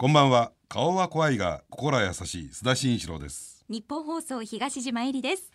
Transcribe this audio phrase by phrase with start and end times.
[0.00, 0.52] こんばんは。
[0.66, 2.48] 顔は怖いが心は優しい。
[2.48, 3.66] 須田慎一郎です。
[3.68, 5.50] 日本放送東島えりです。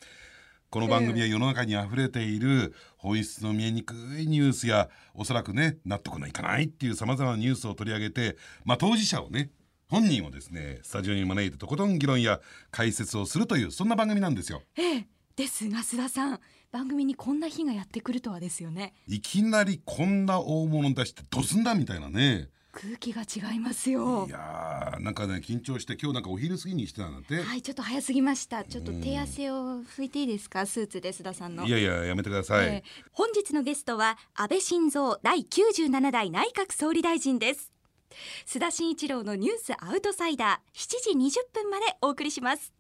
[0.70, 9.50] この番組は世の中に溢れている本質の見えにくいニュースやおそらくね納得のいかないっていうさまざまなニュースを取り上げてまあ当事者をね
[9.88, 12.40] 本人をですねスタジオに招いてとことん議論や
[12.70, 14.62] 解説をするというそんな番組なんですよ。
[14.78, 16.40] ええですが須田さん
[16.72, 18.94] 番組にこんな日がやってくるとはですよね。
[19.08, 24.26] いきなりこんな大物出してどすんだみたいなね空気が違いますよ。
[24.28, 28.66] いやーなんかね緊張して今日なんかお昼過ぎにしてたんだって、はいちょっと早すぎました。
[28.66, 31.66] ちょっと手汗を拭いていいですかスーツで須田さんの。
[31.66, 32.84] いやいややめてください、ええ。
[33.14, 37.72] 本日のゲストは安倍晋三第97代内閣総理大臣です。
[38.46, 42.74] 須田慎一郎のニュースアウトサイダー7時20分までお送りします。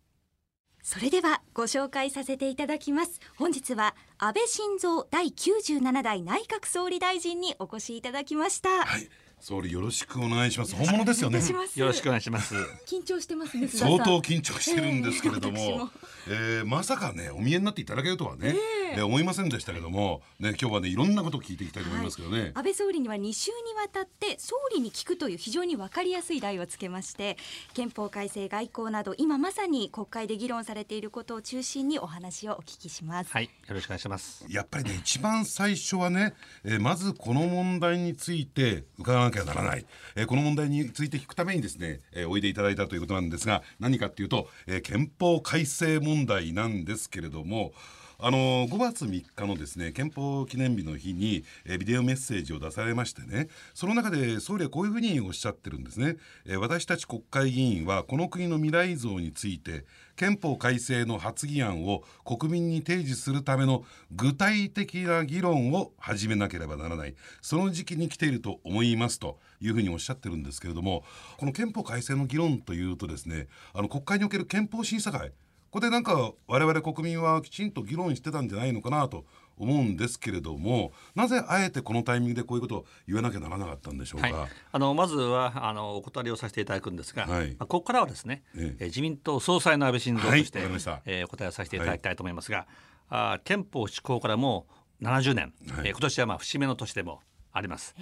[0.84, 3.22] それではご紹介させていただきます。
[3.38, 9.10] 本日は安倍晋三第97代内閣総理大臣にお越しいただきました、はい
[9.48, 10.76] 総理よろしくお願いします。
[10.76, 11.38] 本物ですよね。
[11.76, 12.56] よろしくお願いします。
[12.88, 15.90] 緊張してますね相当緊張してるんですけれども、え え私も。
[16.30, 18.56] えーまさかねお見えになっていただけるとはね、
[18.96, 27.38] えー思いませんでしたけども、ね、今日はねいろんなことを聞いていきたいと思いますけどね、安倍総理には2週にわたって総理に聞くという非常に分かりやすい題をつけまして
[27.74, 33.32] 憲法改正外交など今まさに国会で議論されていることを中心にお話をお聞きします。
[33.32, 34.46] はい、よろしくお願いします。
[34.50, 39.86] やっぱりね一番最初はね、えーまずこの問題について伺わなきゃならない、
[40.16, 47.74] えーこの問題について聞くためにですね、えーおいでいただいたということなんですが何かっていうと、えー憲法改正問題なんですけれども
[48.18, 67.16] あの5月3日のですね憲法記念日の日に、えビデオメッセージを出されましてねその中で総理はこういうふうにおっしゃってるんですね、え私たち国会議員はこの国の未来像について憲法改正の発議案を国民に提示するための具体的な議論を始めなければならない。
[67.42, 71.04] その時期に来ていると思いますというふうにおっしゃってるんですけれども
[71.38, 75.32] この憲法改正の議論というとですねあの国会における憲法審査会
[75.76, 79.26] これでなんか我々国民はきちんと議論してたんじゃないのかなと
[79.58, 84.28] 思うんですけれどもなぜあえてこのタイミングでこういうことを言わなきゃならなかったんでしょうか？
[84.28, 87.48] はい、あのまずはあのお断りをさせていただくんですが、はい。
[87.50, 88.84] まあここからはですね、ええ。
[88.84, 92.68] えー自民党総裁の安倍晋三として、はいえーお答えをさせていただきたいと思いますが、
[93.10, 94.68] あー憲法施行からも
[95.02, 95.88] う70年、はい。
[95.88, 97.20] えー今年はまあ節目の年でも
[97.52, 97.96] あります。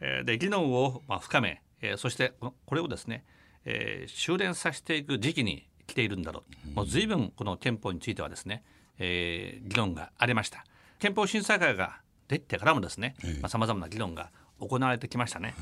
[0.00, 3.26] えーで議論をまあ深め、えーそしてこのこれをですね、
[3.66, 8.62] えー修練させていく時期に来ているんだろう、もう随分この憲法についてはですね、
[8.98, 10.64] えー議論がありました。
[10.98, 13.16] 憲法審査会ができてからもですね
[13.48, 14.30] さまざ、まな議論が
[14.60, 15.54] 行われてきましたね、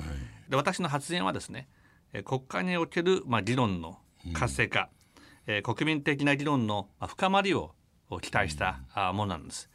[0.48, 1.68] で私の発言はですね
[2.12, 3.98] えー国会における、まあ、議論の
[4.34, 4.90] 活性化、
[5.46, 7.74] えー国民的な議論の、まあ、深まりを
[8.20, 9.70] 期待した、あものなんです。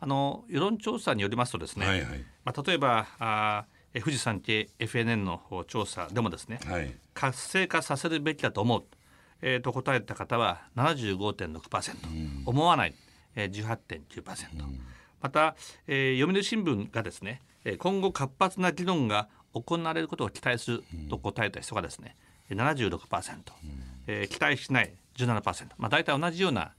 [0.00, 2.24] あの世論調査によりますとですね、はいはい。
[2.44, 3.64] まあ、例えばあ
[3.94, 6.94] 富士山系 FNN の調査でもですね、はい。
[7.14, 8.84] 活性化させるべきだと思う、
[9.42, 12.94] えーと答えた方は75.6%、思わない、
[13.36, 14.24] えー、18.9%、
[15.20, 15.56] また、
[15.86, 22.16] えー読売新聞がですねえー今後活発な議論が行われることを期待すると答えた人がですね
[22.50, 22.98] 76%、
[24.06, 26.72] えー期待しない17%、まあ、大体同じような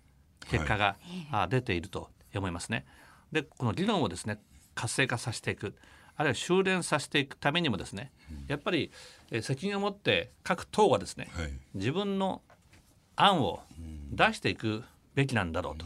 [0.50, 0.98] 結果が、
[1.32, 2.86] あ出ていると思いますね。
[3.32, 4.40] でこの議論をですね
[4.76, 5.76] 活性化させていく
[6.18, 8.12] あるいは修練させていくためにもですね、
[8.48, 8.92] やっぱり、
[9.32, 11.54] えー責任を持って各党がですね、はい。
[11.74, 12.42] 自分の
[13.16, 13.62] 案を
[14.12, 14.84] 出していく
[15.14, 15.86] べきなんだろうと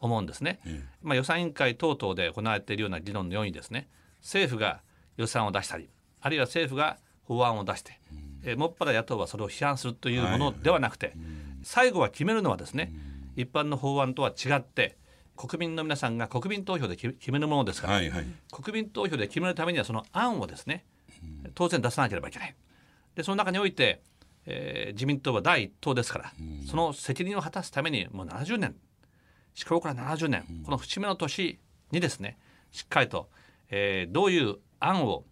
[0.00, 0.60] 思うんですね。
[1.02, 3.88] まあ、予算委員会等々で行われているような議論のようにですね
[4.20, 4.80] 政府が
[5.16, 5.88] 予算を出したり
[6.20, 8.00] あるいは政府が法案を出して、
[8.42, 11.14] えーもっぱら野党はそれを批判するというものではなくて、
[11.62, 12.92] 最後は決めるのはですね、
[13.36, 14.96] 一般の法案とは違って
[15.36, 18.26] 国民の皆さんが国民投票で決めるものですから、はいはい。
[18.52, 20.84] 国民投票で決めるためにはその案をですね
[21.54, 22.54] 当然出さなければいけない。
[23.14, 24.02] でその中において、
[24.46, 26.32] えー自民党は第一党ですから、
[26.70, 28.74] その責任を果たすためにもう70年
[29.54, 31.58] 施行から70年、この節目の年
[31.90, 32.38] にですね
[32.70, 33.28] しっかりと、
[33.70, 35.24] えーどういう案を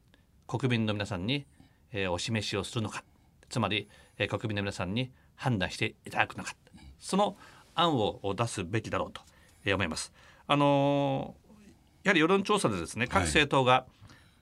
[0.47, 1.47] 国民の皆さんに、
[1.93, 3.05] えーお示しをするのか
[3.49, 6.55] つまり、えー国民の皆さんに判断していただくのか
[6.99, 7.37] その
[7.75, 9.21] 案を出すべきだろうと。
[9.21, 9.32] えー
[9.67, 10.13] 思います。
[10.47, 11.43] あのー
[12.05, 13.87] やはり世論調査でですね各政党が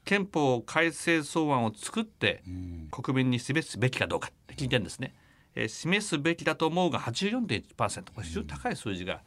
[0.07, 2.43] 憲法改正草案を作って
[2.91, 5.15] 国民に示すべきかどうかって聞いてるんですね、
[5.55, 9.21] えー示すべきだと思うが84.1%これ非常に高い数字が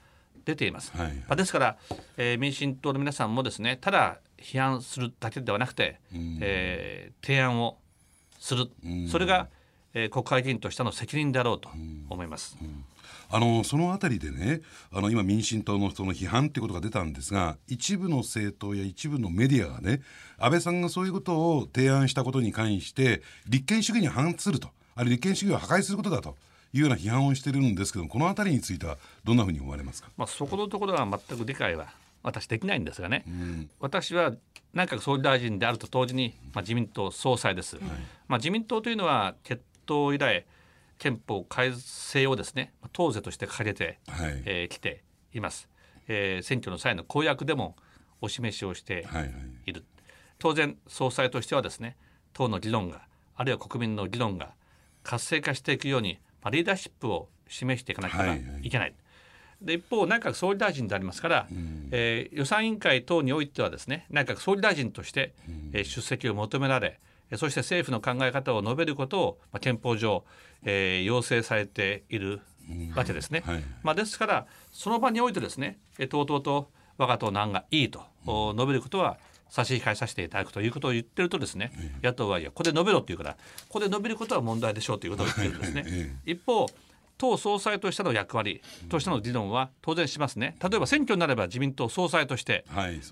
[0.45, 1.78] 出ています、はいまあですから、
[2.18, 6.00] えー民進党の皆さんもですねただ批判するだけではなくて、
[6.42, 7.78] えー提案を
[8.40, 8.68] する。
[9.10, 9.48] それが、
[9.94, 11.69] えー国会議員としての責任であろうと
[12.10, 12.57] 思います。
[13.30, 14.62] あのそのあたりでね
[14.92, 20.01] あの今民進党のその批判ということが出たんですが一部の政党や一部のメディアがね
[20.38, 24.69] 安倍さんがそういうことを提案したことに関して立憲主義に反すると。
[24.95, 26.36] あれ立憲主義を破壊することだと。
[26.75, 31.94] いうような批判をしているんですけどもこの辺りについてはどんなふうに思われますか、まあ、そこのところは全く理解は
[32.24, 33.25] 私できないんですがね、
[33.80, 34.33] 私は
[34.74, 37.77] 内閣総理大臣であると同時に、まあ、自民党総裁です、
[38.27, 40.45] まあ、自民党というのは決闘以来
[40.98, 44.44] 憲法改正をですね党是として掲げてき、はい。
[44.45, 45.04] えー、て
[45.34, 45.68] います、
[46.07, 47.75] えー、選挙の際の公約でも
[48.22, 49.24] お示しをしている、はい。
[49.24, 49.84] はい、
[50.40, 51.98] 当然総裁としてはですね
[52.31, 53.01] 党の議論が
[53.36, 54.54] あるいは国民の議論が
[55.04, 58.94] 活性化していくように、まあ、リーダーシップを示していかなければいけない、はいはい。
[59.62, 65.34] で一方内閣総理大臣でありますから、うん、えー、予算委員会等においてはですね内閣総理大臣として、
[65.72, 67.00] えー、出席を求められ
[67.38, 70.24] そして政府の考え方を述べることを、まあ、憲法上、
[70.63, 72.42] えー、要請されている
[72.95, 73.44] わけですね。
[73.45, 75.77] はい、まあ、ですからその場においてですね
[76.10, 79.18] とうとうと我が党の案がいいと、うん、述べることは
[79.50, 81.71] 差し控えさせていただくということを言ってるとですね、
[82.01, 83.38] 野党はいやここで述べろっていうからこ
[83.69, 86.19] こで述べることは問題でしょうということを言ってるんですね。
[86.25, 86.68] 一方
[87.19, 90.56] 党総裁としての役割としての議論は当然しますね。
[90.62, 92.66] 例えば選挙になれば自民党総裁として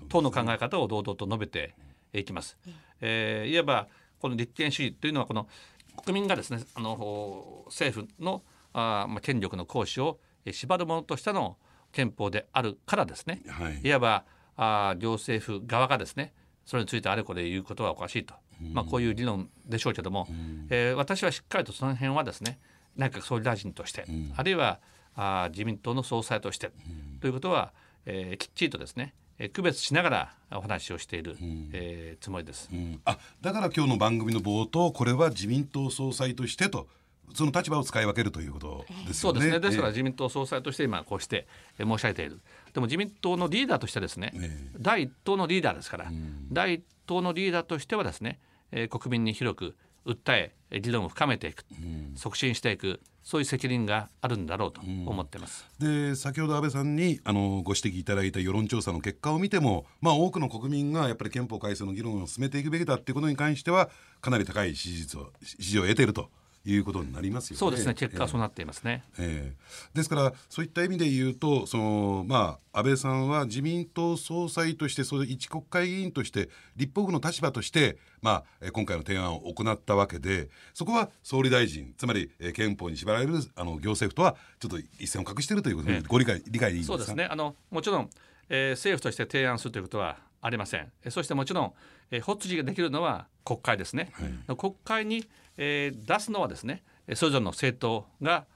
[0.08, 1.74] 党の考え方を堂々と述べて
[2.12, 2.58] いきます。
[3.00, 3.88] えー、いわば
[4.18, 5.48] この立憲主義というのはこの
[6.04, 10.18] 国民がですねあの政府のあ、まあ、権力の行使を
[10.50, 11.56] 縛るものとしての
[11.92, 14.24] 憲法であるからですね、はい、いわば
[14.56, 16.32] あ行政府側がですね
[16.64, 18.34] それについてあれこれ言うことはおかしいと、
[18.72, 20.26] まあ、こういう議論でしょうけども、
[20.70, 22.58] えー、私はしっかりとその辺はですね
[22.96, 24.04] 内閣総理大臣として、
[24.36, 24.78] あるいは
[25.14, 26.70] あ自民党の総裁として、
[27.20, 27.72] ということは、
[28.04, 29.14] えー、きっちりとですね
[29.50, 36.86] 区別しながらお話をしている、うん、えー、つもりです、うん、あだから今日の番組の冒頭これは自民党総裁としてと
[37.34, 39.14] その立場を使い分けるということですよね。
[39.14, 39.60] そうですね。
[39.60, 41.46] ですから自民党総裁として今こうして
[41.78, 42.40] 申し上げている。
[42.72, 44.32] でも自民党のリーダーとしてですね、
[44.78, 48.38] 第一党のリーダーですから、うん、第一党のリーダーとしてはですね、
[48.70, 49.76] えー、国民に広く
[50.06, 55.66] 訴え議論を深めていく、うん、促進していくそういう責任があるんだろうと思ってます。
[55.80, 63.90] うん、で先ほど安倍さんにあのご指摘いただいた世論調査の結果を見ても、まあ、多くの国民がやっぱり憲法改正の議論を進めていくべきだっていうことに関しては
[64.20, 66.30] かなり高い支持率を支持を得ていると
[66.64, 67.58] いうことになりますよね。
[67.58, 67.94] そうですね。
[67.94, 69.02] 結果はそうなっていますね。
[69.18, 86.98] えー、ですからそういった意味で言うと、そのまあ安倍さんは自民党総裁としてそれ一国会議員として立法府の立場としてまあ今回の提案を行ったわけで、そこは総理大臣つまり憲法に縛られるあの行政府とはちょっと一線を画しているということで、ご理解理解でいいですか？
[86.98, 87.24] そうですね。
[87.24, 88.10] あのもちろん、
[88.48, 90.92] えー、政府として提案するということはありません。
[91.08, 91.72] そしてもちろん、
[92.10, 94.12] えー、発議ができるのは国会ですね。
[94.46, 95.24] はい、国会に
[95.56, 96.82] えー、出すのはですね
[97.14, 98.46] それぞれの政党が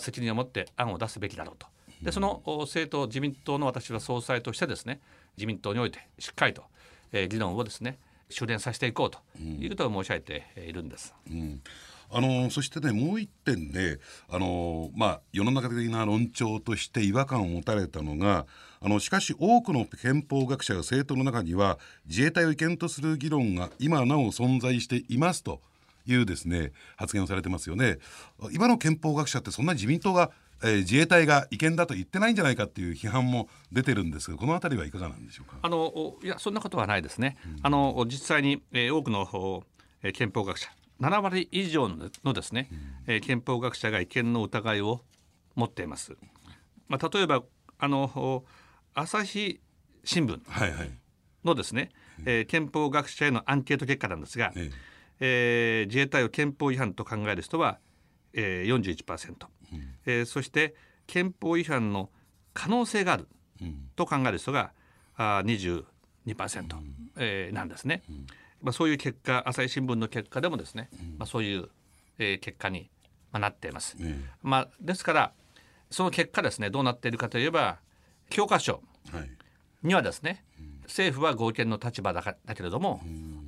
[0.00, 1.66] 責任を持って案を出すべきだろうと。
[2.02, 5.00] でその政党自民党の私は総裁としてですね
[5.36, 6.64] 自民党においてしっかりと、
[7.12, 7.98] えー、議論をですね
[8.28, 11.14] 修練させていこうということを申し上げているんです。
[11.30, 11.60] うん
[12.08, 13.98] あのそしてねもう一点ね
[14.28, 18.46] あの、まあ、世の中的な論調として違和感を持たれたのが
[18.86, 25.60] あのしかし多くの憲法学者や政党の中には自衛隊を違憲とする議論が今なお存在していますと
[26.06, 27.98] いうですね発言をされてますよね。
[28.52, 30.30] 今の憲法学者ってそんな自民党が
[30.62, 35.58] えー、自衛隊が違憲だと言ってないんじゃないかっていう批判も出てるんですがこの辺りはいかがなんでしょうか？
[35.60, 39.64] あのいやそんなことはないですね、うん、あの実際に、えー、多くの、
[40.02, 40.70] えー、憲法学者
[41.02, 41.90] 7割以上
[42.24, 42.74] のですね、う
[43.10, 45.02] ん、えー、憲法学者が違憲の疑いを
[45.56, 46.16] 持っています、
[46.88, 47.42] まあ、例えば
[47.78, 48.44] あの
[48.98, 49.60] 朝日
[50.04, 50.40] 新聞
[51.44, 54.70] のですね、はいはい、えー、憲法学者へのアンケート結果なんですが、え
[55.20, 55.80] え。
[55.80, 57.78] えー、自衛隊を憲法違反と考える人は、
[58.32, 59.32] えー、41%、
[59.72, 60.74] うん、えー、そして
[61.06, 62.08] 憲法違反の
[62.54, 63.28] 可能性がある
[63.96, 64.72] と考える人が、
[65.18, 65.84] うん、あ22%、
[66.26, 67.12] うん。
[67.18, 68.02] えー、なんですね。
[68.08, 68.26] うん、
[68.62, 70.88] まあ、そういう結果朝日新聞の結果でもですね、
[71.18, 71.68] まあ、そういう、
[72.18, 72.88] えー、結果に、
[73.30, 73.98] まあ、なっています。
[74.42, 75.32] まあ、ですから
[75.90, 77.78] その結果ですねどうなっているかといえば
[78.30, 78.82] 教科書
[79.82, 80.44] にはですね、
[80.84, 83.00] 政府は合憲の立場だだけれども、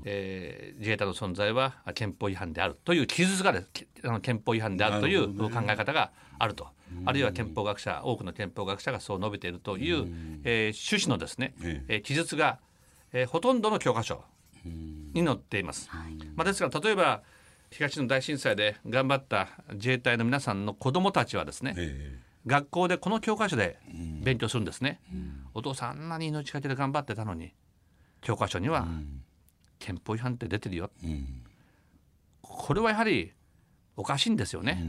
[0.04, 3.54] えー、自衛隊の存在は憲法違反であるという記述が
[4.04, 6.68] あの憲法違反であるという考え方があると。
[7.04, 10.06] あるいは憲法学者多くの憲法学者がそう述べているという、
[10.44, 11.54] えー、趣旨のですね、
[11.88, 12.58] えー、記述が、
[13.12, 14.24] えー、ほとんどの教科書
[14.64, 15.90] に載っています。
[16.34, 17.22] まあ、ですから例えば
[17.70, 21.74] 東日本大震災で頑張った自衛隊の皆さんの子どもたちはですね、
[22.48, 23.78] 学校でこの教科書で
[24.22, 25.00] 勉強するんですね、
[25.54, 27.52] お父さんあんなに命がけで頑張ってたのに
[28.22, 28.88] 教科書には
[29.78, 30.90] 憲法違反って出てるよ、
[32.42, 33.32] これはやはり
[33.96, 34.82] おかしいんですよね、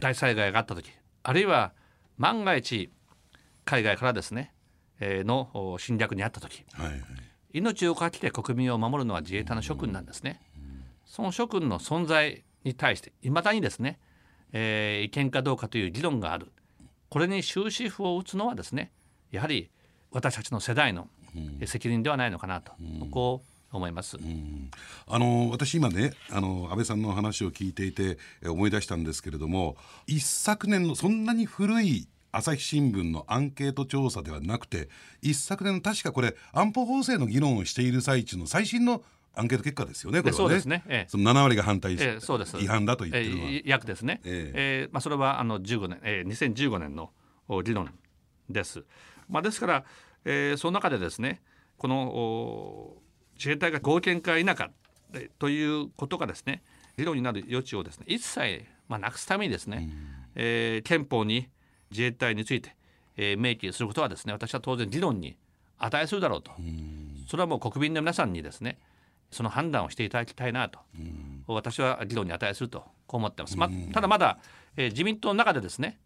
[0.00, 0.90] 大災害があった時。
[1.22, 1.72] あるいは
[2.18, 2.90] 万が一
[3.64, 4.52] 海外からですね、
[5.00, 7.02] えー、の侵略にあった時、はいはい、
[7.52, 10.40] 命をかけて国民を守るのは自衛隊の諸君なんですね、
[11.04, 13.98] その諸君の存在に対していまだにですね、
[14.52, 16.52] えー、違憲かどうかという議論がある
[17.14, 18.90] これに終止符を打つのはですね
[19.30, 19.70] やはり
[20.10, 21.06] 私たちの世代の
[21.64, 24.68] 責任ではないのかなと、うん、こう思います、うん、
[25.06, 29.76] あの私今ねあの安倍さんの話を聞いていて思い出したんですけれども
[30.08, 34.88] 一昨年のそんなに古い朝日新聞のアンケート調査ではなくて
[35.22, 39.04] 一昨年の確かこれ安保法制の議論をしている最中の最新の
[39.36, 40.36] アンケート結果ですよね、これはね。
[40.36, 40.84] そうですね。
[40.86, 43.50] ええ、その7割が反対し、ええ、そうです違反だと言ってるのは。
[43.50, 44.20] ええ、約ですね。
[44.24, 47.10] えええー、まあ、それはあの15年、えー、2015年の
[47.62, 47.90] 議論
[48.48, 48.84] です。
[49.28, 49.84] まあ、ですから、
[50.24, 51.42] えー、その中でですね
[51.76, 52.96] この
[53.36, 54.70] 自衛隊が合憲か否か
[55.38, 56.62] ということがですね
[56.96, 59.92] 議論になる余地をですね一切、まあ、なくすためにですね、うん、
[60.36, 61.48] えー、憲法に
[61.90, 62.74] 自衛隊について、
[63.16, 65.36] えー、明記することはですね私は当然議論に
[65.78, 68.78] 値するだろうと、うん、それはもう国民の皆さんにですね
[69.34, 74.38] その判断をしていただきたいなと、うん、私は議論に値するとこう思ってます、まただまだ、
[74.76, 75.98] えー、自民党の中でですね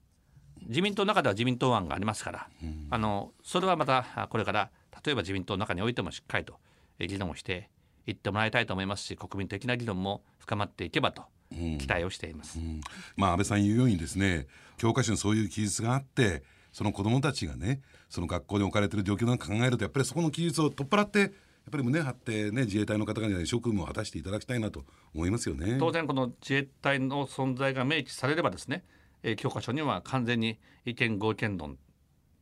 [0.67, 4.71] 自民党の中では自民党案がありますから、うん、あのそれはまたこれから
[5.05, 6.55] 例えば自民党の中においてもしっかりと
[6.99, 7.69] 議論をして
[8.07, 12.67] いってもらいたいと思いますし国民的な議論も深まっていけばと期待をしています、うん。
[12.67, 12.81] うん、
[13.17, 16.43] まあ、安倍さん言うようにですね教科書にそういう記述があって
[16.73, 21.27] その子どもたちがねその学校に置かれている状況なんか考えるとやっぱりそこの記述を取っ払ってや
[21.69, 24.85] っぱり胸張ってね自衛隊の方々に職務を果たしていただきたいなと
[25.15, 25.77] 思いますよね。
[25.79, 28.85] 当然この自衛隊の存在が明記されればですね
[29.23, 31.79] えー、教科書には完全に違憲合憲論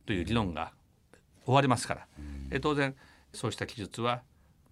[0.05, 0.71] という議論が
[1.45, 2.07] 終わりますから、
[2.51, 2.95] えー、当然
[3.33, 4.21] そうした記述は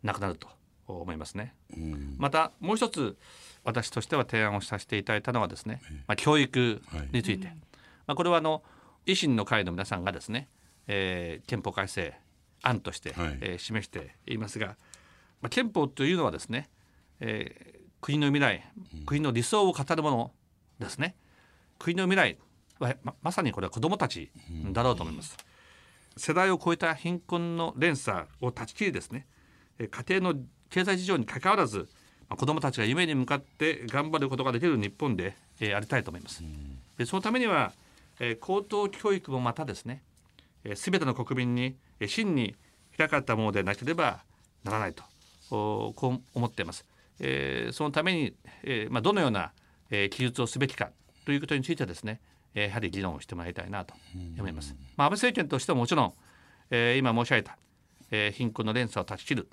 [0.04, 0.48] なくなると
[0.88, 1.56] 思いますね。
[2.18, 3.18] またもう一つ
[3.64, 6.82] 私としては提案をさせていただいたのはですね、まあ、教育
[7.12, 7.56] について、はい、
[8.06, 8.62] まあ、これはあの
[9.08, 10.48] 維新の会の皆さんがですね、
[10.88, 12.14] えー、憲法改正
[12.66, 14.76] 案として、はい、えー、示していますが、
[15.42, 16.70] まあ、憲法というのはですね、
[17.20, 18.64] えー、国の未来
[19.06, 20.32] 国の理想を語るもの
[20.80, 21.16] ですね。
[21.80, 22.38] 国の未来
[22.80, 24.32] はままさにこれは子どもたち
[24.72, 25.38] だろうと思います。
[26.18, 29.28] 世代を超えた貧困の連鎖を断ち切りですね
[29.80, 31.90] 家庭の経済事情にかかわらず
[32.30, 36.44] 子どもたちが夢に向かって頑張ることができる日本で、えありたいと思います。
[36.98, 37.72] でそのためには、
[38.20, 40.02] え高等教育もまたですね
[40.74, 41.76] すべ、ての国民に
[42.08, 42.56] 真に
[42.98, 44.24] 開かれたものでなければ
[44.64, 45.04] ならないと
[45.50, 46.86] こう思っています。
[47.20, 49.52] えー、そのために、えーまあ、どのような、
[49.90, 50.92] えー、記述をすべきか
[51.26, 52.20] ということについてはですね
[52.54, 53.94] やはり議論をしてもらいたいなと
[54.38, 54.76] 思います。
[54.96, 56.14] まあ、安倍政権としてはもちろん、
[56.72, 57.58] えー、今申し上げた、
[58.12, 59.50] えー、貧困の連鎖を断ち切る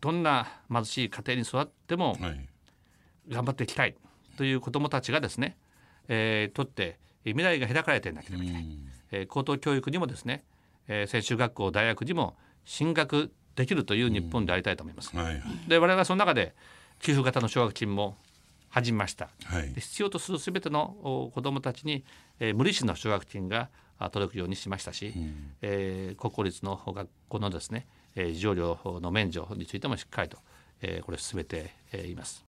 [0.00, 2.16] どんな貧しい家庭に育っても
[3.28, 3.96] 頑張っていきたい
[4.36, 5.56] という子どもたちがですね、
[6.08, 8.66] えー、とって未来が開かれていなければいけない、
[9.10, 10.44] えー、高等教育にもですね、
[10.88, 15.16] えー、専修学校大学にも進学できるという日本でありたいと思います。
[15.16, 16.54] はいはい、で我々はその中で
[17.00, 18.16] 給付型の奨学金も
[18.68, 22.04] 始めました、はい、必要とするすべての子どもたちに、
[22.40, 23.70] えー、無利子の奨学金が
[24.10, 30.38] 届くようにしましたし、うん、えー、国公立の学校のですね、えー、授業料の免除についてもしっかりと、
[30.82, 31.74] えー、これ進めて
[32.06, 32.45] います。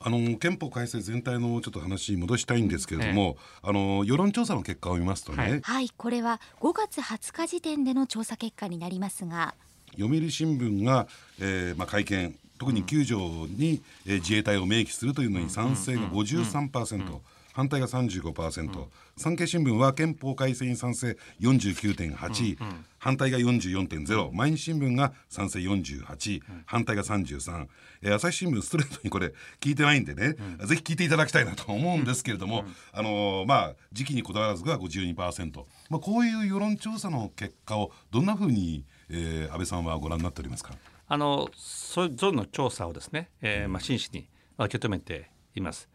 [0.00, 9.54] あの憲法改正全体のちょっと話に戻したいんですけれども、ええ、あの世論調査の結果を見ますとね、はい、はい、これは5月20日時点での調査結果になりますが。
[9.98, 11.06] 読売新聞が、
[11.40, 17.20] えーまあ、会見特に9条に、えー、自衛隊を明記するというのに賛成が53%。
[17.56, 18.86] 反対が35%、うん、
[19.16, 27.66] 産経新聞は憲法改正に賛成49.8、うんうん、反対が44.0、毎日新聞が賛成48、うん、反対が33、
[28.02, 40.74] えー、朝日新聞ストレートにこれ聞いてないんでね、うん、ぜひ聞いていただきたいなと思うんですけれども、あのー、まあ時期にこだわらずが52%、まあ、こういう世論調査の結果をどんなふうに、えー、安倍さんはご覧になっておりますか？
[41.08, 45.88] あのそれぞれの調査をですね、えーまあ、真摯に受け止めています。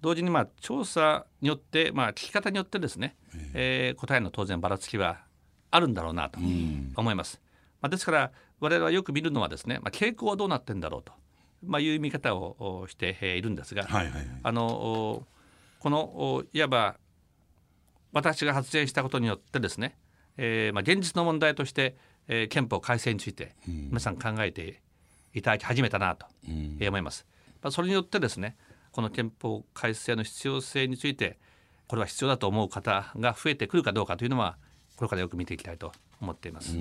[0.00, 3.16] 同時にまあ調査によって、まあ、聞き方によってですね、
[3.54, 5.18] えー、答えの当然ばらつきは
[5.70, 6.38] あるんだろうなと
[6.96, 7.40] 思います。
[7.80, 11.12] まあ、ですから我々はよく見るのはですね、まあ、傾向はどうなってんだろうと、
[11.64, 15.26] まあ、いう見方をしているんですが、はいはいはい、あの
[15.78, 16.96] このいわば
[18.12, 19.96] 私が発言したことによってですね、
[20.36, 21.96] えーまあ、現実の問題として
[22.32, 24.80] えー、憲法改正について皆さん考えて
[25.34, 27.26] いただき始めたなと思います。
[27.60, 28.56] まあ、それによってですね
[28.92, 31.38] この憲法改正の必要性について
[31.86, 34.56] これは必要だと思う方が増えてくるかどうかというのは
[34.96, 36.76] これからよく見ていきたいと思っています。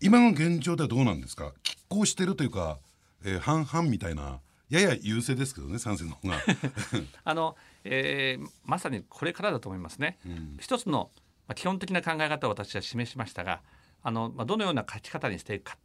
[0.00, 1.52] 今の現状ではどうなんですか？
[1.62, 2.78] 拮抗してるというか、
[3.24, 6.38] えー、半々みたいなやや優勢ですけどね賛成の方が
[7.24, 10.18] あの、えー、まさにこれからだと思いますね。
[10.26, 11.10] うん、一つの、
[11.46, 13.60] まあ、基本的な考え方を私は示しましたが
[14.02, 15.78] あの、まあ、どのような書き方にしていくか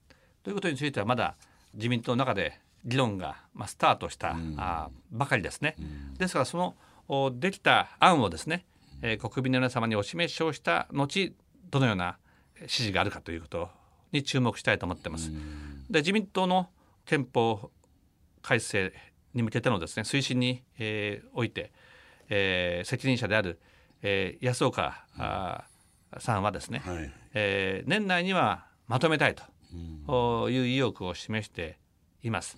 [0.44, 1.36] ということについてはまだ
[1.74, 5.76] 自民党の中で、議論が、まあ、スタートした、あばかりですね。
[6.18, 6.76] ですからその
[7.08, 8.66] おできた案をですね、
[9.02, 11.34] えー国民の皆様にお示しをした後
[11.72, 12.18] どのような
[12.60, 13.70] 指示があるかということ
[14.12, 15.32] に注目したいと思ってます。
[15.90, 16.70] で自民党の
[17.06, 17.72] 憲法
[18.42, 18.94] 改正
[19.34, 21.72] に向けてのですね推進に、えーおいて、
[22.30, 23.60] えー責任者である、
[24.02, 27.12] えー安岡、あーさんはですね、はい。
[27.34, 29.44] えー年内にはまとめたいと
[30.08, 31.79] おいう意欲を示して
[32.24, 32.58] います。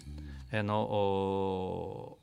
[0.54, 2.18] あのお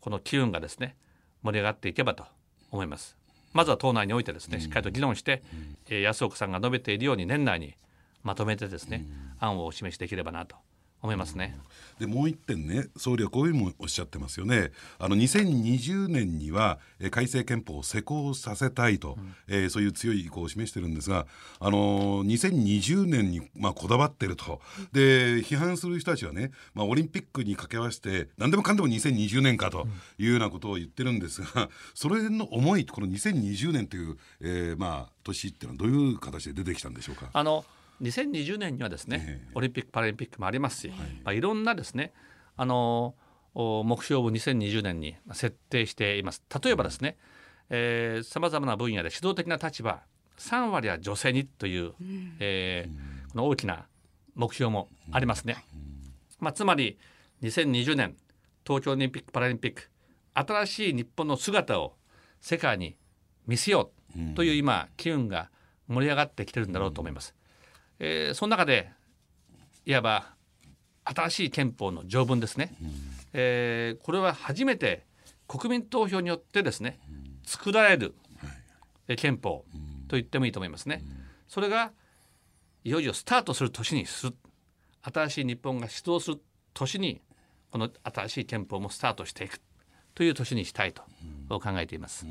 [0.00, 0.96] この機運がですね
[1.42, 2.24] 盛り上がっていけばと
[2.70, 3.16] 思います。
[3.52, 5.42] まずは党内においてですねしっかりと議論して、
[5.88, 7.74] えー安岡さんが述べているように年内に
[8.22, 9.06] まとめてですね、
[9.38, 10.56] 案をお示しできればなと
[11.02, 11.58] 思いますね。
[11.98, 21.26] でもう一点ね総理はこういうふうにもおっしゃってますよねあの2020年には、えー改正憲法を施行させたいと、えーそういう強い意向を示してるんですが、
[21.58, 24.60] あのー2020年に、まあ、こだわってると
[24.92, 29.88] で批判する人たちはね、まあ、オリンピックに掛け合わせて何でもかんでも2020年かと
[30.18, 37.30] いうようなことを言ってるんですが、それの思いこの2020年という、えーまあ、年っていうのはどういう形で出てきたんでしょうか？
[37.32, 37.64] あの
[38.02, 39.50] 2020年にはですね、ええ。
[39.54, 40.90] オリンピック・パラリンピックもありますし、い。
[40.90, 42.12] まあ、いろんなですね
[42.56, 43.14] あの
[43.54, 46.42] お目標を2020年に設定しています。
[46.62, 47.16] 例えばですね
[48.24, 50.00] さまざまな分野で指導的な立場
[50.38, 51.94] 3割は女性にという、
[52.38, 53.86] えーこの大きな
[54.34, 55.64] 目標もありますね。
[56.40, 56.98] まあ、つまり
[57.42, 58.16] 2020年
[58.66, 59.90] 東京オリンピック・パラリンピック
[60.34, 61.94] 新しい日本の姿を
[62.40, 62.96] 世界に
[63.46, 65.50] 見せようという今機運が
[65.88, 67.34] 盛り上がってきてるんだろうと思います。
[68.00, 68.90] えーその中で
[69.86, 70.26] いわば
[71.04, 72.74] 新しい憲法の条文ですね、
[73.32, 75.06] えーこれは初めて
[75.46, 76.98] 国民投票によってですね
[77.44, 78.14] 作られる
[79.08, 79.64] えー憲法
[80.08, 81.02] と言ってもいいと思いますね。
[81.48, 81.92] それが
[82.84, 84.36] いよいよスタートする年にする。
[85.02, 86.40] 新しい日本が始動する
[86.74, 87.20] 年に
[87.70, 89.60] この新しい憲法もスタートしていく
[90.14, 91.02] という年にしたいと
[91.48, 92.26] 考えています。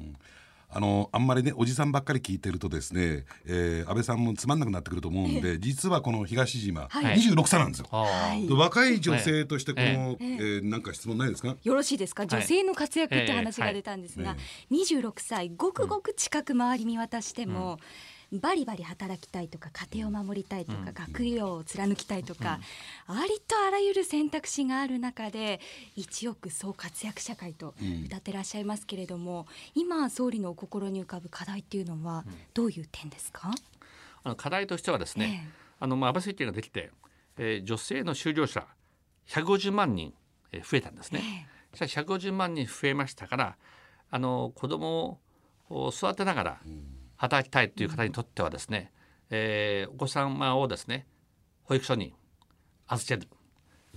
[0.69, 7.17] あのあんまりねおじさんばっかり聞いてるとですね、えー安倍さんもつまんなくなってくると思うんで、実はこの東島、はい。
[7.17, 7.87] 26歳なんですよ。
[7.91, 11.55] あーで若い女性としてこの、ええーなんか質問ないですか？
[11.63, 12.27] よろしいですか？
[12.27, 14.35] 女性の活躍って話が出たんですが、
[14.71, 17.79] 26歳ごくごく近く周り見渡しても、
[18.33, 22.59] バリバリ働きたいとか家庭を守りたいとか、学業を貫きたいとか、
[23.07, 25.61] ありとあらゆる選択肢がある中で
[25.95, 27.73] 一億総活躍社会と
[28.05, 33.51] 歌ってらっしゃいますけれども、今総理のお心に浮かぶ課題っていうのはどういう点ですか、
[34.23, 36.91] あの課題としてはですね、あのまあ安倍政権ができて、
[37.37, 38.67] えー女性の就業者
[39.27, 40.13] 150万人
[40.51, 41.47] えー増えたんですね。
[41.73, 43.57] そしたら150万人増えましたから
[44.09, 45.19] あの子供
[45.69, 46.61] を育てながら
[47.17, 48.91] 働きたいという方にとってはですね、
[49.29, 51.05] えーお子様をですね
[51.63, 52.13] 保育所に
[52.87, 53.27] 預ける、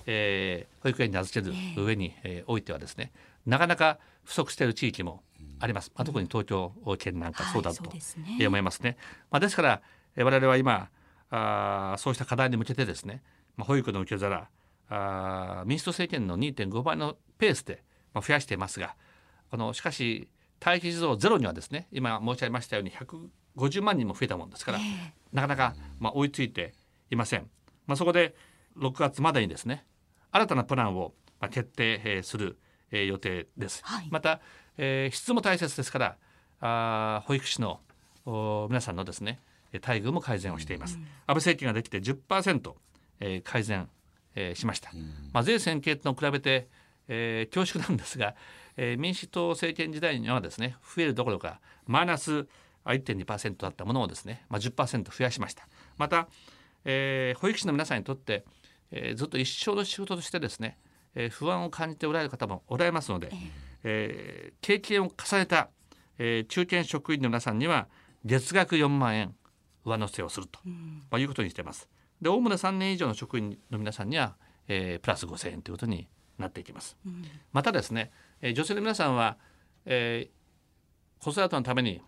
[0.06, 3.12] えー保育園に預ける上に、えーおいてはですね
[3.46, 5.22] なかなか不足している地域も
[5.60, 8.38] あります、まあ、特に東京県なんかそうだはいとそうですね。
[8.40, 8.96] えー思いますね。
[9.30, 9.82] まあ、ですから
[10.16, 10.88] えー我々は今
[11.30, 13.22] あーそうした課題に向けてですね、
[13.56, 14.48] まあ、保育の受け皿
[14.88, 17.82] あー民主党政権の2.5倍のペースで、
[18.14, 18.94] まあ、増やしていますが
[19.50, 20.28] このしかし
[20.64, 24.78] 待機児童ゼロにはですね今申し上げましたように150万人も増えたものですから、
[25.32, 26.74] なかなか、まあ、追いついて
[27.10, 27.48] いません。
[27.86, 28.34] まあ、そこで
[28.76, 29.84] 6月までにですね
[30.30, 32.58] 新たなプランをまあ決定えーする
[32.92, 33.80] えー予定です。
[33.84, 34.40] はいまた、
[34.76, 36.16] えー質も大切ですから
[36.60, 37.80] あー保育士の
[38.26, 39.40] お皆さんのですね
[39.72, 40.96] えー待遇も改善をしています。
[40.96, 42.74] 安倍政権ができて10%、
[43.20, 43.88] えー改善、
[44.34, 44.90] えーしました。
[45.32, 46.68] まあ、税制系と比べて、
[47.08, 48.34] えー恐縮なんですが、
[48.76, 52.46] えー民主党政権時代にはですね増えるどころかマイナス
[52.84, 55.68] あ1.2%だったものをですね、まあ、10%増やしました。
[55.98, 56.28] また、
[56.84, 58.44] えー保育士の皆さんにとって、
[58.90, 60.78] えーずっと一生の仕事としてですね、
[61.14, 63.30] えー不安を感じておられる方もおられますので、
[63.84, 65.68] えー経験を重ねた、
[66.18, 67.88] えー中堅職員の皆さんには
[68.24, 69.34] 月額4万円
[69.84, 70.60] 上乗せをすると、
[71.10, 71.88] まあ、いうことにしています。
[72.20, 74.36] で、おおむね3年以上の職員の皆さんには、
[74.68, 76.96] えープラス5,000円ということになっていきます。
[77.52, 78.10] またですね、
[78.42, 79.36] えー女性の皆さんは、
[79.86, 80.40] えー
[81.22, 82.00] 子育てのために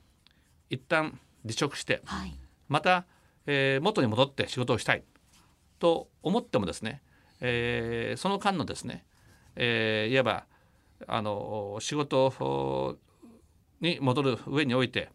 [0.71, 2.35] 一旦離職して、はい。
[2.69, 3.05] また、
[3.47, 5.05] えー元に戻って仕事をしたい
[5.79, 7.03] と思ってもですね、
[7.41, 9.05] えーその間のですね、
[9.57, 10.47] えーいわば
[11.07, 12.99] あの仕事
[13.81, 15.11] に戻る上において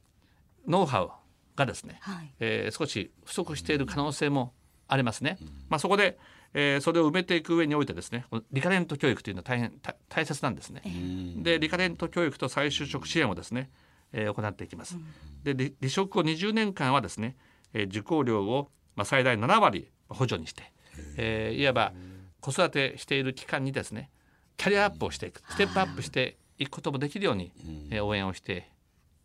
[0.67, 1.11] ノウハウ
[1.55, 2.33] がですね、はい。
[2.39, 4.53] えー少し不足している可能性も
[4.87, 5.37] ありますね。
[5.69, 6.17] まあ、そこで、
[6.59, 10.81] えーそれを埋めていく上においてですねリカレント教育というのは大変た大切なんですね。
[11.43, 13.69] でリカレント教育と再就職支援をですね、
[14.11, 14.97] えー行っていきます。
[15.43, 17.35] で離離職後20年間はですね、
[17.73, 20.63] えー受講料を、まあ、最大7割補助にして、
[21.17, 21.93] えーいわば
[22.39, 24.09] 子育てしている期間にですね
[24.57, 27.51] キャリアアップをしていくステップアップしていくこともできるように、
[27.91, 28.71] えー応援をして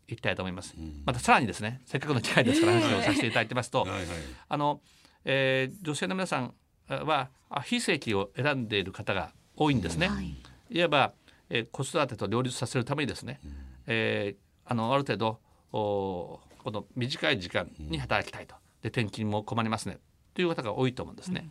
[0.07, 0.75] いきたいと思います。
[1.05, 3.85] またさらにですねせっかくの機会ですから話をさせていただいてますと、
[4.49, 4.81] あの、
[5.25, 6.53] えー女性の皆さん
[7.03, 10.07] はあ非正規を選んでいる方が多いんですね。
[10.07, 10.35] はい。
[10.69, 11.13] いわば、
[11.49, 13.39] えー子育てと両立させるためにですね、
[13.87, 15.39] えーあのある程度
[15.73, 18.55] おこの短い時間に働きたいと。
[18.81, 19.99] で転勤も困りますね。
[20.33, 21.49] という方が多いと思うんですね。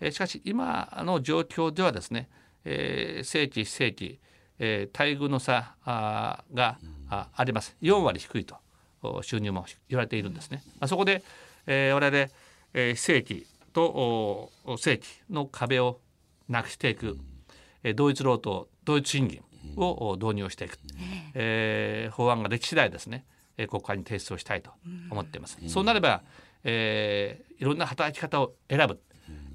[0.00, 2.28] えーしかし今の状況ではですね、
[2.64, 4.18] えー正規非正規、
[4.58, 7.76] えー待遇の差あーが、ああります。
[7.82, 8.56] 4割低いと。
[9.02, 10.62] お収入も言われているんですね。
[10.78, 11.22] まあ、そこで、
[11.66, 12.30] えー我々、
[12.74, 16.00] えー非正規と正規の壁を
[16.48, 17.18] なくしていく、
[17.82, 19.42] えー同一労働同一賃金
[19.76, 20.78] をお導入をしていく、
[21.34, 23.24] えー法案ができ次第ですね、
[23.56, 24.70] えー国会に提出をしたいと
[25.10, 25.58] 思っています。
[25.68, 26.22] そうなれば、
[26.64, 29.00] えーいろんな働き方を選ぶ、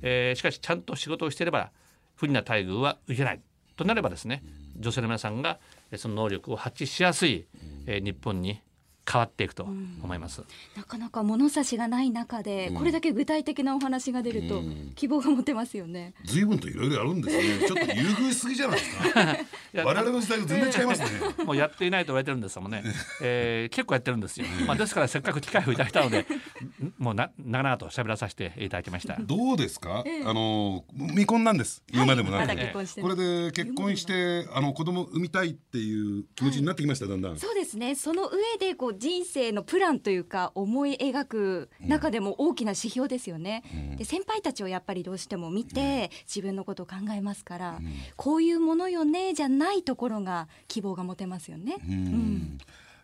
[0.01, 1.71] えーしかしちゃんと仕事をしていれば
[2.15, 3.41] 不利な待遇は受けない。
[3.75, 4.41] となればですね
[4.77, 5.59] 女性の皆さんが
[5.91, 7.45] えーその能力を発揮しやすい、
[7.87, 8.61] えー日本に
[9.09, 10.43] 変わっていくと思います。
[10.75, 14.61] なかなか物差しがない中で、これだけ具体的なお話が出ると、
[14.95, 16.13] 希望が持てますよね。
[16.25, 17.43] 随分といろいろあるんですね。
[17.67, 19.37] ちょっと優遇しすぎじゃないですか。
[19.75, 21.09] や我々の時代と全然違いますね。
[21.45, 22.83] もうやっていないと言われてるんですもんね、
[23.21, 29.17] えー結構やってるんですよ、まあ、ですからせっかく機会をいただいたのでんもうな長々と喋らさせていただきました。
[29.21, 31.83] どうですか、あの未婚なんです。
[31.91, 37.37] 言うまでもなく、まだ結婚してないこれで結婚してあの子供産みたいっていう気持ちになってきました、だんだん。
[37.37, 37.95] そうですね。
[37.95, 43.63] その上でこう人生のプランというか思い描く中でも大きな指標ですよね、
[43.97, 47.79] で先輩たちをやっぱりどうしても見て自分のことを考えますから、
[48.15, 52.57] こういうものよねじゃないところが希望が持てますよね、うん。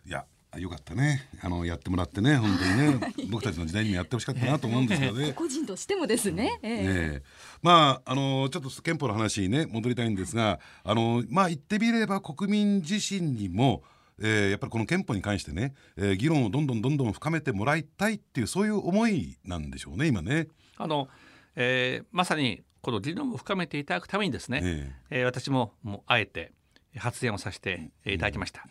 [0.06, 0.26] いや
[0.58, 1.22] よかったね。
[1.40, 3.14] あのやってもらってね 本当にね。
[3.30, 5.32] 僕たちの時代にもやってほしかったなと思うんですけどね。
[5.32, 6.72] 個人としてもですね、ええ。
[6.72, 6.82] え
[7.20, 7.22] え。
[7.62, 13.82] まああのちょっと憲法の話にね戻りたいんですがあのまあ言ってみれば国民自身にも、
[14.22, 20.48] えーやっぱりこの憲法に関してね、えー議論をどんどんどんどん深めてもらいたいっていうそういう思いなんでしょうね今ね。
[20.78, 21.08] あの、
[21.56, 26.52] えーまさにこの議論を深めていただくためにですね、ええー私ももうあえて
[26.96, 28.64] 発言をさせていただきました。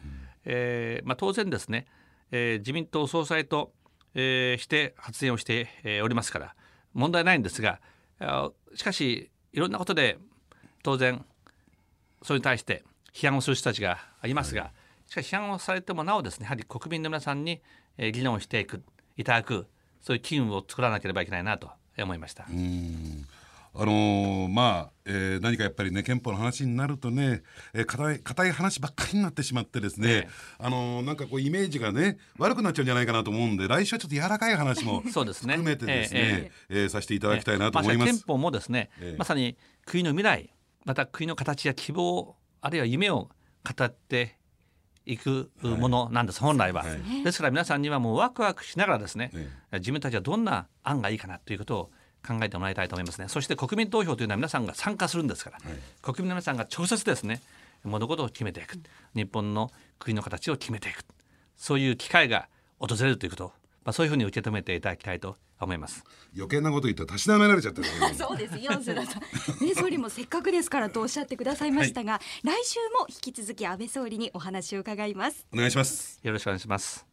[0.46, 1.86] えーまあ、当然ですね、
[2.32, 3.74] えー自民党総裁と、
[4.16, 6.56] えーして発言をして、えーおりますから
[6.94, 7.80] 問題ないんですが
[8.20, 10.18] あしかしいろんなことで
[10.84, 11.24] 当然
[12.22, 12.84] それに対して
[13.14, 14.72] 批判をする人たちがいますが、
[15.12, 17.62] しかし批判をされてもなおですねやはり国民の皆さんに、
[17.98, 18.82] えー議論をしていく
[19.18, 19.68] いただく
[20.00, 21.70] そういう機運を作らなければいけないなと
[22.00, 22.46] 思いました。
[22.50, 23.26] うん。
[23.76, 27.44] あのーまあ、えー何かやっぱりね憲法の話になるとね
[27.74, 30.30] えー硬い硬い話ばっかりになってしまってですね、ええ。
[30.60, 38.08] あのーなんかこうイメージがね悪くなっちゃうんじゃないかなと思うんで来週はちょっと柔らかい話も 含めてですね、えええーさせていただきたいなと思います。
[38.08, 39.18] まあ憲法もですね、ええ。
[39.20, 40.54] まさに国の未来
[40.86, 43.30] また国の形や希望あるいは夢を
[43.78, 44.40] 語って
[45.06, 47.24] いくものなんです、本来は、はい。
[47.24, 49.32] ですから皆さんにはもうワクワクしながらですね、
[49.72, 51.92] え自分たちはどんな案がいいかなということを
[52.26, 53.28] 考えてもらいたいと思いますね。
[53.28, 55.58] そして国民投票というのは皆さんが参加するんですから、
[56.02, 57.42] 国民の皆さんが直接ですね
[57.84, 58.80] 物事を決めていく。
[59.16, 61.04] 日本の国の形を決めていく。
[61.58, 62.48] そういう機会が
[62.80, 63.46] 訪れるということ。
[63.46, 63.48] を、
[63.84, 66.04] まあ、そういうふうに受け止めていただきたいと思います。
[66.36, 69.66] 余計なこと言ったらたしなめられちゃってる、 そうですよ、須田さん。
[69.66, 75.46] ね、 総理もせっかくですからとおっしゃってくださいましたが、来週も引き続き安倍総理にお話を伺います。
[75.54, 76.20] お願いします。
[76.24, 77.06] よろしくお願いします。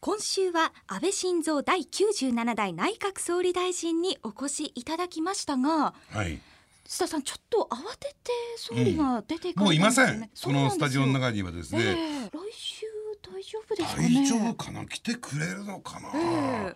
[0.00, 6.40] 今週は安倍晋三第97代内閣総理大臣にお越しいただきましたが、はい。
[6.86, 10.62] 須田さんちょっと慌てて総理が出ていかもういませれたですよねん。
[10.62, 12.00] このスタジオのそう中にはですなんですよね。
[12.00, 12.86] ええ来週
[13.32, 14.08] 大丈夫ですかね。
[14.08, 14.86] 大丈夫かな？
[14.86, 16.74] 来てくれるのかな、え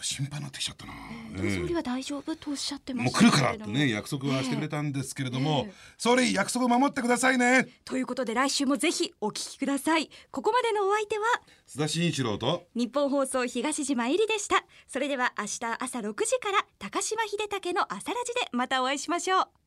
[0.00, 0.92] 心配になってきちゃったな、
[1.36, 3.28] でも総理えは大丈夫とおっしゃってえましたも。
[3.28, 5.72] う来るからってね約束はしてくれたんですけれども、ええ。
[5.96, 7.68] 総理約束守ってくださいね。
[7.84, 10.10] ということで来週もぜひお聞きください。
[10.30, 11.24] ここまでのお相手は？
[11.66, 12.66] 須田慎一郎と。
[12.74, 14.64] 日本放送東島えりでした。
[14.86, 19.63] それでは明日朝6時から高島秀武の朝ラジでまたお会いしましょう